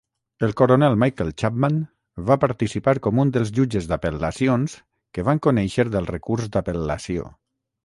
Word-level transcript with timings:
El 0.45 0.53
coronel 0.59 0.95
Michael 1.01 1.27
Chapman 1.41 1.75
va 2.29 2.37
participar 2.45 2.95
com 3.09 3.21
un 3.25 3.35
dels 3.37 3.53
jutges 3.59 3.91
d'apel·lacions 3.93 4.75
que 5.19 5.29
van 5.31 5.45
conèixer 5.49 5.89
del 5.99 6.11
recurs 6.15 6.51
d'apel·lació. 6.57 7.31